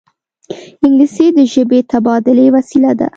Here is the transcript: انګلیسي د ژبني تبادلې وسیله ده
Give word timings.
انګلیسي 0.83 1.27
د 1.37 1.39
ژبني 1.51 1.79
تبادلې 1.91 2.45
وسیله 2.55 2.91
ده 2.99 3.07